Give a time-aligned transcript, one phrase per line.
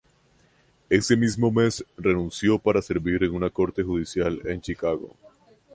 [0.89, 5.15] Ese mismo mes renunció para servir en una Corte judicial en Chicago.